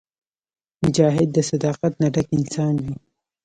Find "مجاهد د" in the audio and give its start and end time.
0.83-1.37